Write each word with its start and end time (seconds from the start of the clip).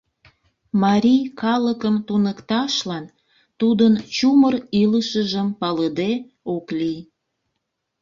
Марий 0.83 1.23
калыкым 1.41 1.95
туныкташлан 2.07 3.05
тудын 3.59 3.93
чумыр 4.15 4.55
илышыжым 4.81 5.47
палыде 5.59 6.11
ок 6.55 6.65
лий. 6.79 7.01